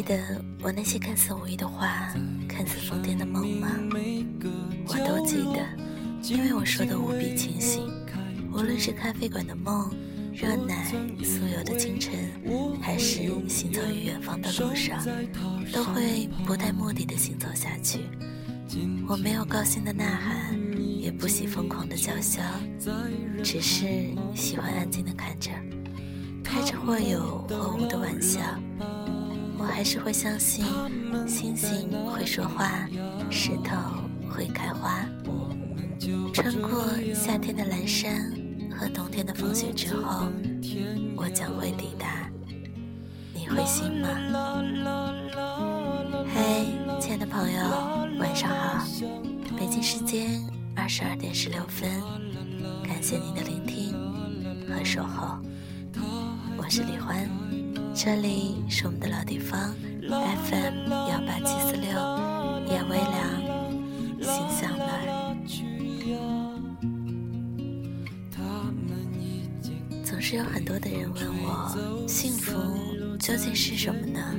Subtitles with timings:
[0.00, 0.18] 记得
[0.62, 2.10] 我那些看似无意的话，
[2.48, 3.68] 看似疯癫的梦吗？
[4.86, 5.60] 我都记得，
[6.22, 7.82] 因为我说的无比清醒。
[8.50, 9.94] 无论是咖啡馆的梦、
[10.32, 10.90] 热奶、
[11.22, 12.14] 酥油的清晨，
[12.80, 15.04] 还是行走于远方的路上，
[15.70, 18.00] 都会不带目的的行走下去。
[19.06, 20.58] 我没有高兴的呐喊，
[20.98, 22.40] 也不喜疯狂的叫嚣，
[23.44, 23.84] 只是
[24.34, 25.50] 喜欢安静的看着，
[26.42, 28.40] 开着或有或无的玩笑。
[29.60, 30.64] 我还是会相信，
[31.28, 32.88] 星星会说话，
[33.30, 33.76] 石头
[34.30, 35.04] 会开花。
[36.32, 36.82] 穿过
[37.14, 38.32] 夏天的蓝山
[38.74, 40.28] 和冬天的风雪之后，
[41.14, 42.26] 我将会抵达。
[43.34, 44.08] 你会信吗？
[46.34, 46.64] 嘿，
[46.98, 47.60] 亲爱的朋友，
[48.18, 48.82] 晚上好！
[49.58, 50.40] 北京时间
[50.74, 52.00] 二十二点十六分，
[52.82, 53.92] 感谢您的聆听
[54.66, 55.38] 和守候。
[56.56, 57.28] 我是李欢，
[58.02, 59.74] 这里是我们的老地方
[60.08, 61.90] FM 幺八七四六，
[62.66, 63.12] 夜微凉，
[64.22, 64.88] 心向暖。
[70.02, 72.58] 总是有很多的人问我，幸福
[73.18, 74.34] 究竟是什么呢？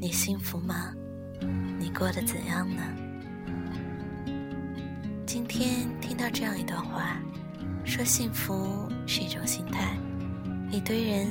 [0.00, 0.94] 你幸福吗？
[1.80, 2.80] 你过得怎样呢？
[5.26, 7.20] 今天听到这样一段话，
[7.84, 9.98] 说幸福是一种心态。
[10.70, 11.26] 一堆人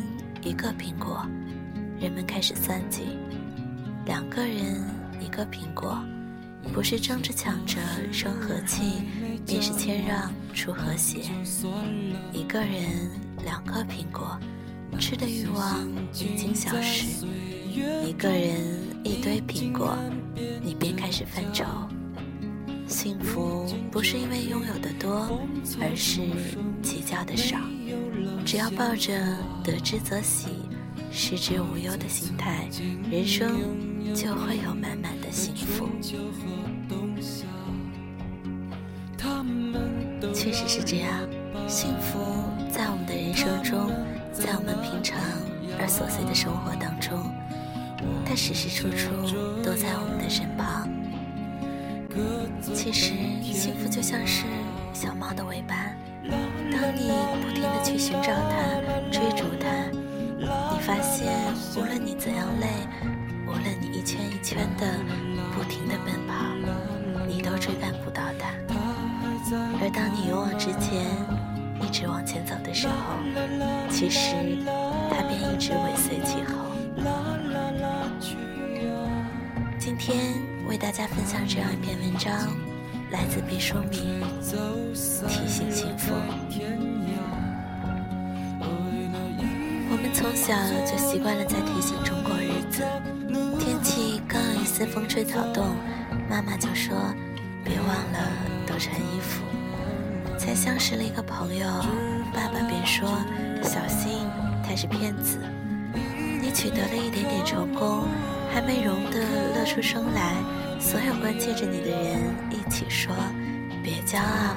[0.47, 1.27] 一个苹果，
[1.99, 3.01] 人们开始算计；
[4.05, 4.81] 两个人
[5.19, 5.99] 一个苹果，
[6.73, 7.77] 不是争着抢着
[8.13, 9.03] 生和气，
[9.45, 11.19] 便是谦让出和谐。
[12.31, 13.11] 一个人
[13.43, 14.39] 两个苹果，
[14.97, 17.25] 吃的欲望已经消失；
[18.07, 18.61] 一个人
[19.03, 19.97] 一堆苹果，
[20.63, 21.65] 你便开始犯愁。
[22.87, 25.41] 幸福不是因为拥有的多，
[25.81, 26.21] 而是
[26.81, 27.57] 计较的少。
[28.47, 29.13] 只要抱着
[29.61, 30.47] 得之则喜，
[31.11, 32.69] 失之无忧的心态，
[33.11, 33.51] 人生
[34.15, 35.89] 就会有满满的幸福。
[40.33, 41.11] 确实是这样，
[41.67, 42.19] 幸福
[42.71, 43.91] 在我们的人生中，
[44.31, 45.19] 在我们平常
[45.77, 47.29] 而琐碎的生活当中，
[48.25, 49.09] 它时时处处
[49.61, 50.87] 都在我们的身旁。
[52.73, 53.11] 其实，
[53.43, 54.45] 幸福就像是
[54.93, 55.91] 小猫的尾巴。
[56.29, 57.11] 当你
[57.41, 58.79] 不停地去寻找它、
[59.11, 59.67] 追逐它，
[60.39, 61.33] 你发现
[61.75, 62.67] 无论你怎样累，
[63.47, 64.85] 无论你一圈一圈的
[65.53, 66.33] 不停地奔跑，
[67.27, 68.49] 你都追赶不到它。
[69.81, 71.05] 而当你勇往直前、
[71.81, 72.93] 一直往前走的时候，
[73.89, 74.35] 其实
[75.09, 76.65] 它便一直尾随其后。
[79.79, 80.17] 今天
[80.67, 82.49] 为大家分享这样一篇文章。
[83.09, 84.21] 来自毕淑敏，
[85.27, 86.13] 提醒幸福。
[89.89, 90.53] 我们从小
[90.85, 92.83] 就习惯了在提醒中过日子。
[93.59, 95.75] 天气刚有一丝风吹草动，
[96.29, 96.95] 妈妈就说
[97.63, 98.29] ：“别忘了
[98.65, 99.41] 多穿衣服。”
[100.37, 101.65] 才相识了一个朋友，
[102.33, 103.07] 爸爸便说
[103.63, 104.27] ：“小心，
[104.67, 105.39] 他是骗子。”
[106.41, 108.03] 你取得了一点点成功，
[108.53, 109.19] 还没容得
[109.55, 110.35] 乐出声来。
[110.79, 113.13] 所有关切着你的人一起说
[113.83, 114.55] ：“别骄傲。”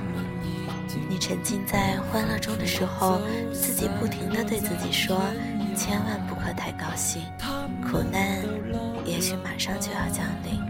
[1.08, 3.20] 你沉浸在欢乐中的时候，
[3.52, 5.20] 自己不停地对自己说
[5.76, 7.22] ：“千万不可太高兴，
[7.82, 8.42] 苦难
[9.04, 10.60] 也许马上就要降临。”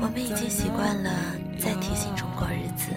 [0.00, 1.10] 我们已经习惯了
[1.58, 2.90] 在提醒中过日子，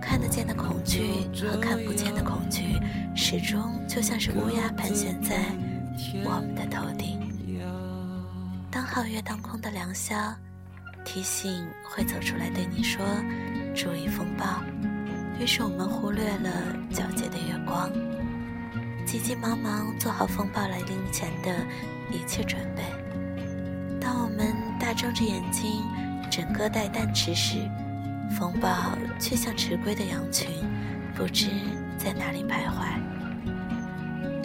[0.00, 2.78] 看得见的恐惧和看不见的恐惧，
[3.14, 5.36] 始终就像是乌鸦盘旋在
[6.24, 7.29] 我们的头顶。
[8.70, 10.16] 当皓月当空的良宵，
[11.04, 13.04] 提醒会走出来对你说
[13.74, 14.62] ：“注意风暴。”
[15.40, 16.50] 于是我们忽略了
[16.92, 17.90] 皎洁的月光，
[19.04, 21.66] 急急忙忙做好风暴来临前的
[22.12, 22.82] 一切准备。
[24.00, 25.82] 当我们大睁着眼睛，
[26.30, 27.56] 整个待旦迟时，
[28.38, 30.46] 风暴却像迟归的羊群，
[31.16, 31.48] 不知
[31.98, 33.00] 在哪里徘徊。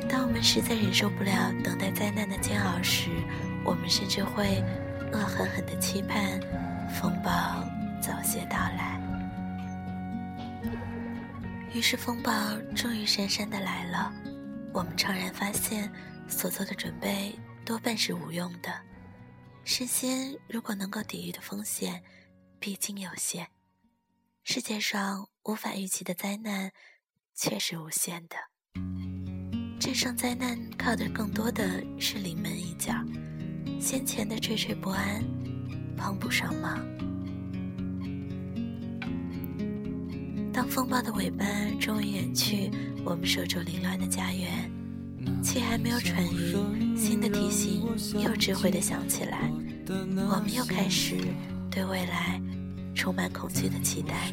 [0.09, 3.09] 当我们实在忍受不了等待灾难的煎熬时，
[3.65, 4.63] 我们甚至会
[5.11, 6.39] 恶狠狠地期盼
[7.01, 7.31] 风暴
[7.99, 9.01] 早些到来，
[11.73, 12.31] 于是风暴
[12.75, 14.13] 终于姗姗的来了。
[14.71, 15.91] 我们怅然发现，
[16.27, 18.71] 所做的准备多半是无用的。
[19.63, 22.03] 事先如果能够抵御的风险，
[22.59, 23.47] 毕竟有限。
[24.43, 26.71] 世界上无法预期的灾难，
[27.33, 28.35] 却是无限的。
[29.79, 32.93] 战胜灾难，靠的更多的是临门一脚。
[33.79, 35.23] 先前的惴惴不安，
[35.95, 36.79] 帮不上忙。
[40.51, 41.45] 当风暴的尾巴
[41.79, 42.71] 终于远去，
[43.03, 44.71] 我们守住凌乱的家园，
[45.43, 47.83] 气还没有喘匀，新的提醒
[48.23, 49.51] 又智慧的响起来，
[49.87, 51.17] 我们又开始
[51.69, 52.41] 对未来
[52.95, 54.31] 充满恐惧的期待。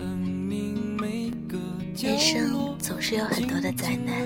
[2.00, 4.16] 人生总是有很多的灾难，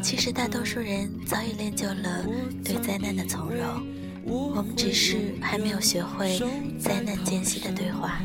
[0.00, 2.24] 其实大多数人早已练就了
[2.64, 3.84] 对灾难的从容，
[4.26, 6.40] 我们只是还没有学会
[6.78, 8.20] 灾难间隙的对话。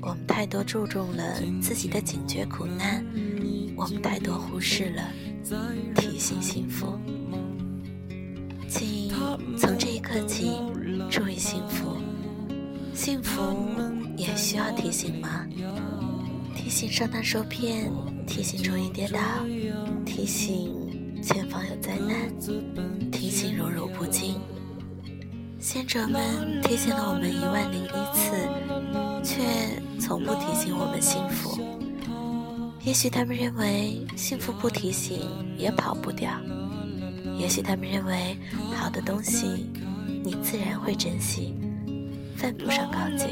[0.00, 3.04] 我们太多注重了自己的警觉苦难，
[3.76, 5.02] 我们太多忽视了
[5.96, 6.98] 提醒幸福。
[8.68, 9.10] 请
[9.56, 10.52] 从这一刻起
[11.10, 11.96] 注意幸福，
[12.94, 13.56] 幸福
[14.16, 15.46] 也需要提醒吗？
[16.54, 17.90] 提醒上当受骗，
[18.26, 19.18] 提醒注意跌倒，
[20.04, 24.34] 提醒前方有灾难，提醒荣辱不惊。
[25.60, 28.32] 先哲们提醒了我们一万零一次，
[29.24, 29.42] 却
[30.00, 31.58] 从不提醒我们幸福。
[32.84, 35.20] 也许他们认为幸福不提醒
[35.56, 36.30] 也跑不掉，
[37.36, 38.38] 也许他们认为
[38.72, 39.66] 好的东西
[40.24, 41.54] 你自然会珍惜，
[42.36, 43.26] 犯不上告诫。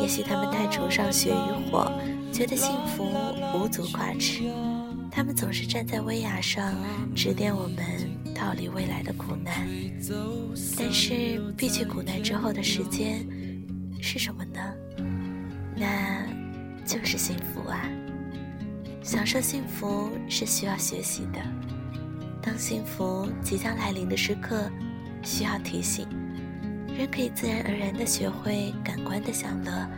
[0.00, 1.92] 也许他们太崇尚血与火。
[2.32, 3.08] 觉得幸福
[3.54, 4.42] 无足挂齿，
[5.10, 6.74] 他们总是站在威亚上
[7.14, 7.78] 指点我们
[8.36, 9.66] 逃离未来的苦难。
[10.76, 13.26] 但是，避去苦难之后的时间
[14.02, 14.60] 是什么呢？
[15.74, 16.26] 那
[16.84, 17.88] 就是幸福啊！
[19.02, 21.40] 享受幸福是需要学习的。
[22.42, 24.70] 当幸福即将来临的时刻，
[25.22, 26.06] 需要提醒。
[26.96, 29.88] 人可以自然而然地学会感官的享乐。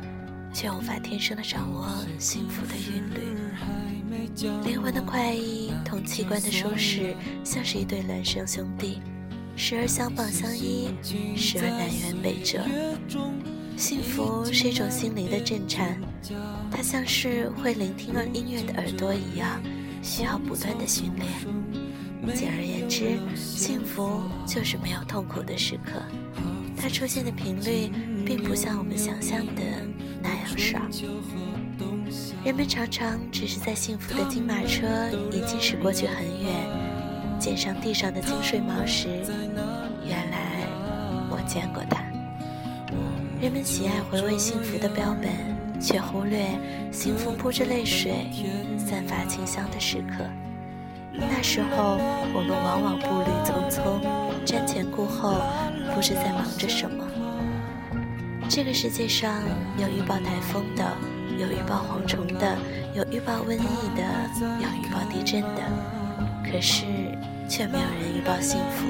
[0.51, 1.87] 却无法天生的掌握
[2.19, 3.37] 幸福的韵律，
[4.41, 7.13] 灵魂的快意同器官的舒适，
[7.43, 9.01] 像是一对孪生兄弟，
[9.57, 10.91] 时而相傍相依，
[11.37, 12.65] 时而南辕北辙。
[13.77, 16.01] 幸福是一种心灵的震颤，
[16.71, 19.61] 它像是会聆听了音乐的耳朵一样，
[20.03, 21.27] 需要不断的训练。
[22.37, 26.01] 简而言之，幸福就是没有痛苦的时刻，
[26.77, 27.91] 它出现的频率
[28.25, 29.63] 并不像我们想象的。
[30.21, 30.81] 那样少，
[32.45, 34.87] 人们常常只是在幸福的金马车
[35.31, 36.55] 已经驶过去很远，
[37.39, 39.09] 捡上地上的金穗毛时，
[40.07, 40.67] 原来
[41.31, 42.03] 我见过它。
[43.41, 45.31] 人们喜爱回味幸福的标本，
[45.81, 46.47] 却忽略
[46.91, 48.27] 幸福铺着泪水、
[48.79, 50.25] 散发清香的时刻。
[51.13, 51.99] 那时候，
[52.35, 54.01] 我们往往步履匆匆，
[54.47, 55.41] 瞻前顾后，
[55.95, 57.05] 不知在忙着什么。
[58.49, 59.43] 这个世界上
[59.77, 60.83] 有预报台风的，
[61.39, 62.57] 有预报蝗虫的，
[62.95, 64.03] 有预报瘟疫的，
[64.59, 65.63] 有预报地震的，
[66.43, 66.85] 可是
[67.47, 68.89] 却没有人预报幸福。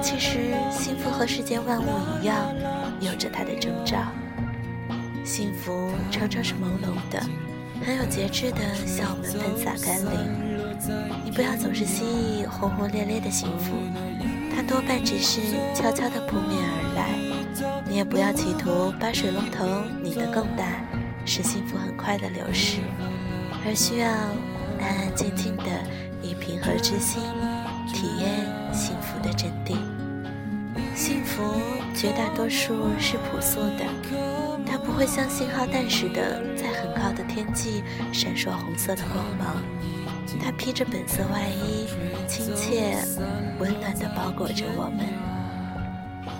[0.00, 1.86] 其实幸福和世间万物
[2.20, 2.36] 一样，
[2.98, 3.98] 有着它的征兆。
[5.22, 7.22] 幸福常常是朦胧的，
[7.84, 11.22] 很有节制的向我们喷洒甘霖。
[11.22, 13.74] 你不要总是希冀轰轰烈烈的幸福，
[14.56, 15.40] 它多半只是
[15.74, 17.29] 悄悄地扑面而来。
[17.90, 19.66] 你也不要企图把水龙头
[20.00, 20.64] 拧得更大，
[21.26, 22.78] 使幸福很快的流逝，
[23.66, 24.08] 而需要
[24.78, 25.64] 安安静静的
[26.22, 27.20] 以平和之心
[27.92, 29.76] 体验幸福的真谛。
[30.94, 31.42] 幸福
[31.92, 33.84] 绝大多数是朴素的，
[34.64, 37.82] 它不会像信号弹似的在很高的天际
[38.12, 39.60] 闪烁红色的光芒，
[40.40, 41.88] 它披着本色外衣，
[42.28, 42.96] 亲切
[43.58, 45.39] 温暖地包裹着我们。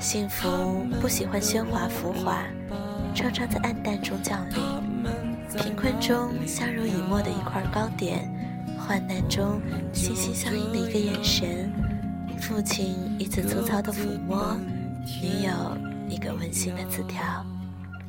[0.01, 2.43] 幸福不喜欢喧哗浮华，
[3.15, 4.57] 常常在暗淡中降临。
[5.59, 8.27] 贫困中相濡以沫的一块糕点，
[8.79, 9.61] 患难中
[9.93, 11.71] 心心相印的一个眼神，
[12.41, 14.57] 父亲一次粗糙的抚摸，
[15.21, 15.77] 女友
[16.09, 17.45] 一个温馨的字条，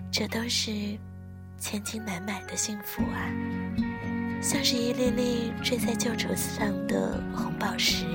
[0.09, 0.71] 这都是
[1.59, 3.27] 千金难买的幸福啊！
[4.41, 8.05] 像是一粒粒坠在旧绸子上的红宝石，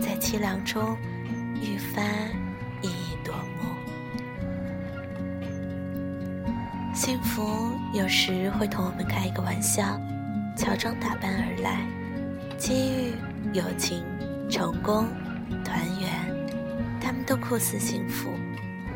[0.00, 0.96] 在凄凉中
[1.60, 2.02] 愈发。
[6.96, 10.00] 幸福有时会同我们开一个玩笑，
[10.56, 11.86] 乔装打扮而来。
[12.56, 13.14] 机遇、
[13.52, 14.02] 友情、
[14.50, 15.06] 成功、
[15.62, 16.10] 团圆，
[16.98, 18.30] 他们都酷似幸福，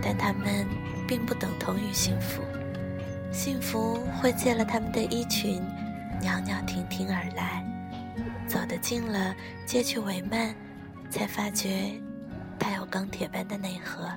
[0.00, 0.66] 但他们
[1.06, 2.42] 并不等同于幸福。
[3.30, 5.62] 幸福会借了他们的衣裙，
[6.22, 7.62] 袅袅婷婷而来。
[8.48, 10.54] 走得近了，接去帷幔，
[11.10, 12.00] 才发觉。
[12.58, 14.10] 它有钢铁般的内核，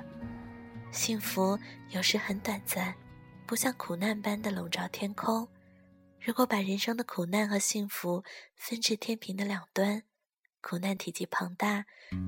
[0.90, 1.58] 幸福
[1.90, 2.94] 有时很短暂，
[3.46, 5.46] 不像苦难般的笼罩天空。
[6.20, 8.24] 如果把人生的苦难和幸福
[8.56, 10.02] 分至天平的两端，
[10.62, 11.84] 苦难体积庞大，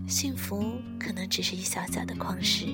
[0.06, 2.66] 幸福可能只是一小小的矿石。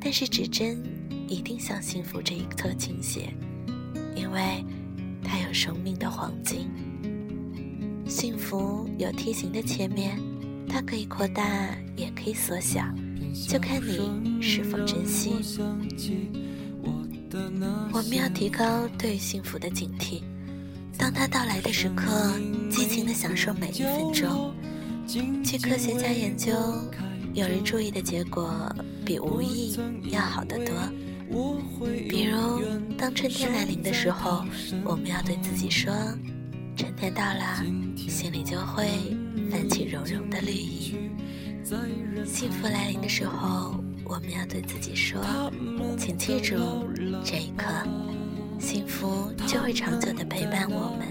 [0.00, 0.82] 但是指针
[1.28, 3.32] 一定向幸福这一侧倾斜，
[4.16, 4.64] 因为
[5.22, 6.70] 它有生命的黄金。
[8.08, 10.18] 幸福有梯形的切面，
[10.66, 12.82] 它可以扩大，也可以缩小，
[13.46, 15.36] 就看你是否珍惜。
[17.92, 20.22] 我们要提高对幸福的警惕，
[20.98, 22.06] 当它到来的时刻，
[22.70, 24.54] 尽情地享受每一分钟。
[25.06, 26.52] 据科学家研究，
[27.32, 28.74] 有人注意的结果
[29.04, 29.78] 比无意
[30.10, 30.74] 要好得多。
[32.08, 32.60] 比如，
[32.98, 34.44] 当春天来临的时候，
[34.84, 35.90] 我们要对自己说
[36.76, 37.64] ：“春天到了，
[37.96, 38.86] 心里就会
[39.50, 40.94] 泛起柔柔的绿意。”
[42.26, 43.74] 幸福来临的时候，
[44.04, 45.20] 我们要对自己说
[45.98, 46.56] ：“请记住
[47.24, 47.66] 这一刻，
[48.58, 51.06] 幸福就会长久的陪伴我们。”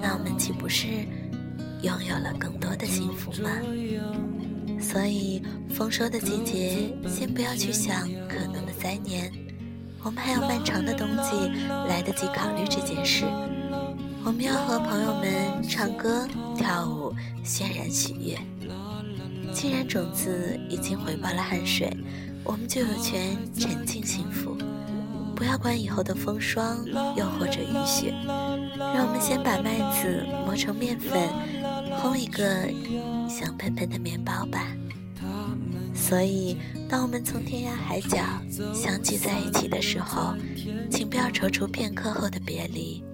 [0.00, 0.86] 那我们岂不是
[1.82, 3.50] 拥有了更多的幸福吗？
[4.80, 9.30] 所以，丰收的季节，先不要去想可能的灾年，
[10.02, 11.34] 我们还有漫长的冬季，
[11.88, 13.24] 来得及考虑这件事。
[14.24, 17.12] 我们要和朋友们唱歌、跳舞，
[17.44, 18.38] 渲染喜悦。
[19.52, 21.94] 既然种子已经回报了汗水，
[22.44, 24.56] 我们就有权沉浸幸福。
[25.34, 26.84] 不要管以后的风霜，
[27.16, 28.12] 又或者雨雪，
[28.76, 31.28] 让我们先把麦子磨成面粉，
[32.02, 32.68] 烘一个
[33.28, 34.66] 香喷喷的面包吧。
[35.94, 36.56] 所以，
[36.88, 38.18] 当我们从天涯海角
[38.74, 40.34] 相聚在一起的时候，
[40.90, 43.04] 请不要踌躇片刻后的别离。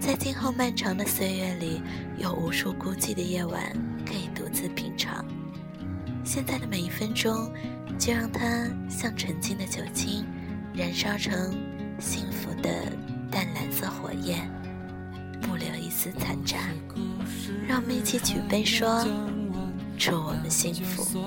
[0.00, 1.80] 在今后漫长的岁月里，
[2.18, 3.62] 有无数孤寂的夜晚
[4.06, 5.24] 可以独自品尝。
[6.34, 7.52] 现在的每一分钟，
[7.98, 10.24] 就让它像纯净的酒精，
[10.72, 11.54] 燃烧成
[12.00, 12.70] 幸福的
[13.30, 14.50] 淡蓝色火焰，
[15.42, 16.56] 不留一丝残渣。
[17.68, 19.06] 让我们一起举杯说：
[19.98, 21.20] 祝我们幸福。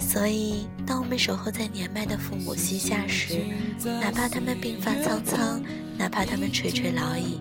[0.00, 3.42] 所以，当我们守候在年迈的父母膝下时，
[3.84, 5.62] 哪怕他们鬓发苍苍，
[5.96, 7.40] 哪怕他们垂垂老矣，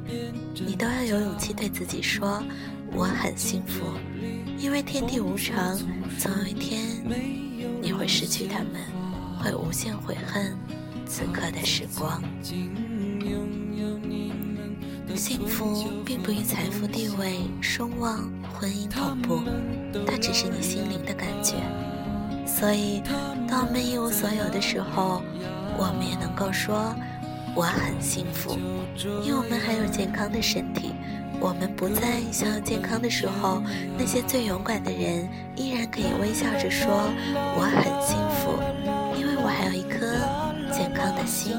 [0.54, 2.44] 你都要有勇气对自己说
[2.94, 3.88] ：“我很幸福。”
[4.64, 5.78] 因为天地无常，
[6.18, 6.80] 总有一天
[7.82, 8.82] 你会失去他们，
[9.38, 10.58] 会无限悔恨
[11.06, 12.24] 此刻的时光。
[15.16, 19.42] 幸福并不与财富、地位、声望、婚姻同步，
[20.08, 21.56] 它只是你心灵的感觉。
[22.48, 23.02] 所以，
[23.46, 25.22] 当我们一无所有的时候，
[25.78, 26.96] 我们也能够说
[27.54, 28.58] 我很幸福，
[29.26, 30.94] 因为我们还有健康的身体。
[31.44, 33.62] 我们不再想要健康的时候，
[33.98, 36.88] 那些最勇敢的人依然可以微笑着说
[37.58, 38.58] 我很幸福，
[39.20, 40.08] 因为我还有一颗
[40.72, 41.52] 健康的心。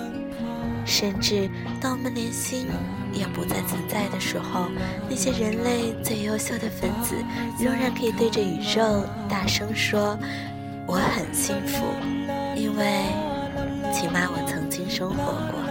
[0.86, 1.50] 甚至
[1.82, 2.66] 当我们连心
[3.12, 4.68] 也不再存在的时候，
[5.08, 7.14] 那些人类最优秀的分子
[7.58, 10.18] 仍然可以对着宇宙大声说。
[10.86, 11.84] 我很幸福，
[12.54, 13.04] 因为
[13.92, 15.63] 起码我曾经生活过。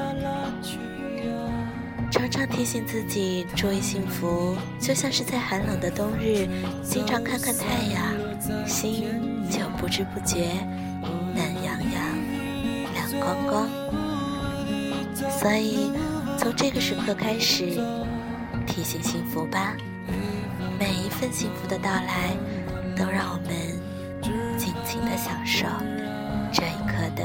[2.34, 6.48] 常提醒自己注意幸福，就像是在寒冷的冬日，
[6.84, 9.06] 经常看看太阳，心
[9.52, 10.48] 就不知不觉
[11.36, 11.94] 暖洋洋、
[12.92, 13.70] 亮光光。
[15.30, 15.92] 所以，
[16.40, 17.80] 从这个时刻开始，
[18.66, 19.78] 提醒幸福吧。
[20.80, 22.36] 每一份幸福的到来，
[22.98, 23.80] 都让我们。
[24.58, 25.66] 尽情的享受
[26.52, 27.24] 这一刻的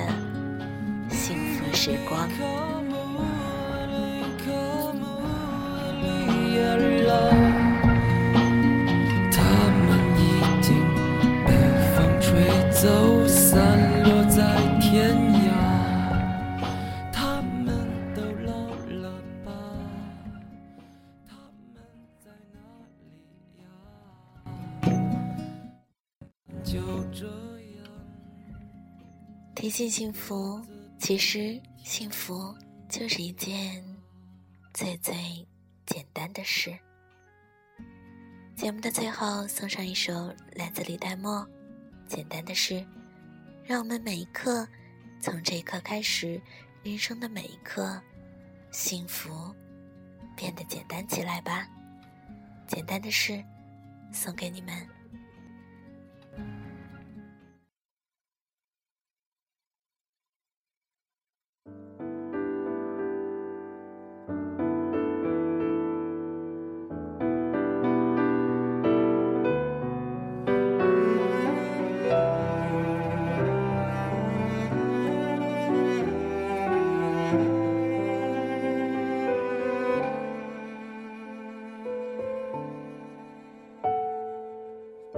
[1.09, 2.29] 幸福时光。
[29.79, 30.61] 提醒幸福，
[30.99, 32.53] 其实幸福
[32.89, 33.81] 就是一件
[34.75, 35.15] 最最
[35.87, 36.77] 简单的事。
[38.57, 41.43] 节目的最后，送上一首来自李代沫
[42.09, 42.75] 《简单的事》，
[43.65, 44.67] 让我们每一刻，
[45.21, 46.43] 从这一刻开始，
[46.83, 48.03] 人生的每一刻，
[48.73, 49.55] 幸福
[50.37, 51.69] 变得简单起来吧。
[52.67, 53.41] 简单的事，
[54.13, 54.98] 送给你们。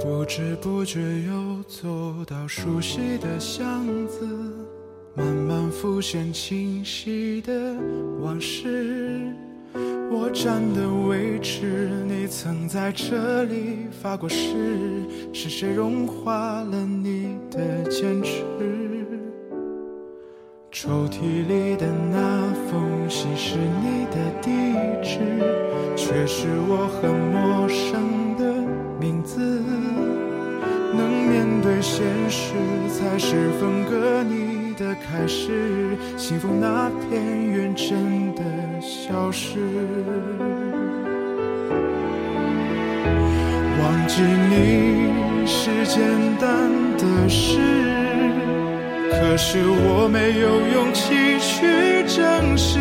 [0.02, 4.26] 不知不觉又走到熟悉的巷子，
[5.14, 7.52] 慢慢浮现清晰的
[8.18, 9.20] 往事。
[10.10, 15.04] 我站的位置，你曾在这里发过誓，
[15.34, 18.42] 是谁融化了你的坚持？
[20.72, 24.50] 抽屉里的那封信是你的地
[25.02, 25.18] 址，
[25.94, 28.50] 却是我很陌生的
[28.98, 29.62] 名字。
[31.30, 32.54] 面对现实，
[32.88, 35.96] 才是分割你的开始。
[36.16, 38.42] 幸福那片云真的
[38.80, 39.60] 消失。
[43.80, 46.02] 忘记你是简
[46.40, 46.68] 单
[46.98, 47.60] 的事，
[49.12, 52.80] 可是我没有勇气去正视。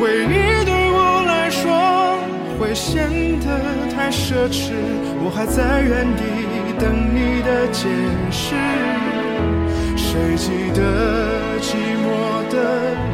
[0.00, 2.18] 回忆对我来说
[2.58, 3.10] 会显
[3.40, 3.46] 得
[3.94, 4.72] 太奢侈，
[5.22, 6.22] 我还在原地
[6.78, 7.88] 等你的解
[8.30, 8.54] 释。
[9.96, 10.80] 谁记得
[11.60, 12.06] 寂寞
[12.50, 12.54] 的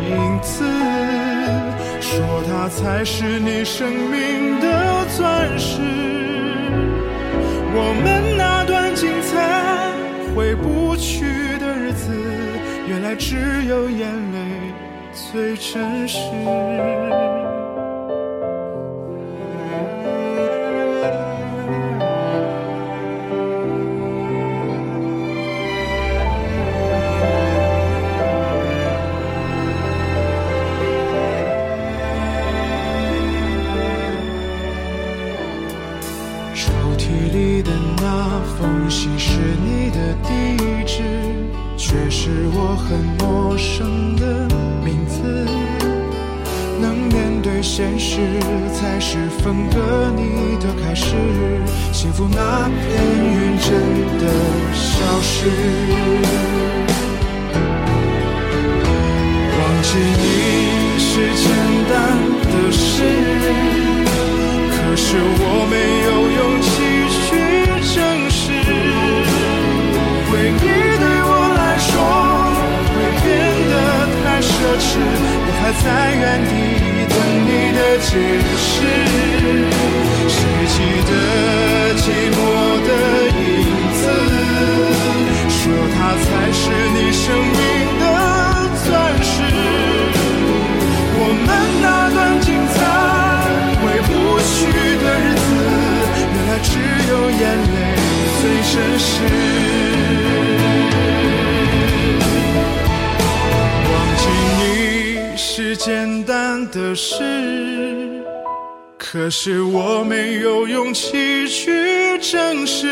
[0.08, 0.64] 影子？
[2.00, 5.80] 说它才是你生命的钻石。
[7.74, 9.32] 我们那段精彩
[10.34, 11.24] 回不去
[11.58, 12.12] 的日子，
[12.86, 14.38] 原来只有眼泪
[15.12, 16.18] 最真实。
[38.42, 39.30] 封信是
[39.64, 41.02] 你的地址，
[41.76, 44.46] 却是我很陌生的
[44.84, 45.46] 名字。
[46.80, 48.18] 能面对现实，
[48.72, 51.14] 才是分割你的开始。
[51.92, 52.80] 幸福那片
[53.16, 53.70] 云真
[54.18, 54.24] 的
[54.72, 55.48] 消失。
[59.58, 59.88] 忘记
[60.18, 60.26] 你
[60.98, 61.46] 是简
[61.88, 61.92] 单
[62.42, 62.82] 的事。
[64.74, 66.68] 可是我没有勇气
[74.82, 75.86] 时，我还在
[76.20, 76.52] 原地
[77.12, 77.14] 等
[77.46, 78.10] 你的解
[78.66, 78.74] 释。
[80.28, 80.36] 谁
[80.74, 80.76] 记
[81.08, 81.10] 得
[82.02, 82.36] 寂寞
[82.86, 82.90] 的
[83.30, 83.40] 影
[84.00, 84.02] 子？
[85.48, 85.60] 说
[85.94, 86.62] 它才是
[86.94, 87.62] 你生命
[88.00, 88.04] 的
[88.82, 88.84] 钻
[89.22, 89.32] 石。
[91.14, 91.48] 我们
[91.80, 92.76] 那段精彩
[93.78, 94.10] 回不
[94.42, 94.50] 去
[94.98, 95.42] 的日子，
[96.34, 96.70] 原来只
[97.08, 97.40] 有眼
[97.72, 97.74] 泪
[98.40, 98.42] 最
[98.72, 99.08] 真实。
[105.54, 108.24] 是简单的事，
[108.96, 112.86] 可是我没有勇气去正视。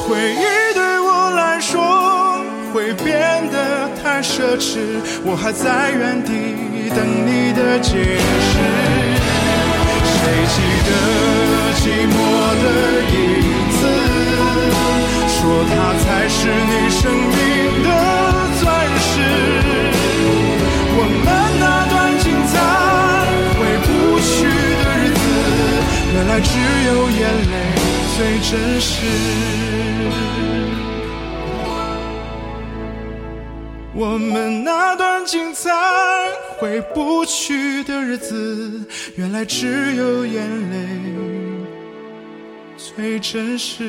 [0.00, 2.40] 回忆对我来说
[2.72, 4.78] 会变得太奢侈，
[5.22, 6.32] 我还在原地
[6.96, 8.56] 等你的解释。
[10.08, 10.16] 谁
[10.48, 10.56] 记
[10.88, 10.90] 得
[11.76, 12.16] 寂寞
[12.62, 12.66] 的
[13.12, 13.14] 影
[13.76, 13.84] 子？
[15.28, 18.15] 说它才是你生命的
[26.36, 26.52] 原来只
[26.86, 27.20] 有眼
[27.50, 27.54] 泪
[28.14, 29.06] 最真实。
[33.94, 35.70] 我们那段精彩
[36.58, 40.86] 回不去的日子，原来只有眼泪
[42.76, 43.82] 最真实。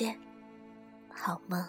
[0.00, 0.18] 见，
[1.10, 1.62] 好梦。